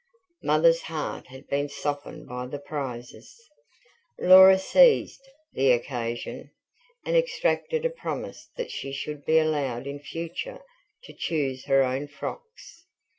Mother's 0.41 0.81
heart 0.81 1.27
had 1.27 1.45
been 1.47 1.69
softened 1.69 2.27
by 2.27 2.47
the 2.47 2.57
prizes; 2.57 3.39
Laura 4.17 4.57
seized 4.57 5.23
the 5.53 5.71
occasion, 5.73 6.49
and 7.05 7.15
extracted 7.15 7.85
a 7.85 7.91
promise 7.91 8.49
that 8.57 8.71
she 8.71 8.91
should 8.93 9.23
be 9.25 9.37
allowed 9.37 9.85
in 9.85 9.99
future 9.99 10.59
to 11.03 11.13
choose 11.13 11.65
her 11.65 11.83
own 11.83 12.07
frocks. 12.07 12.87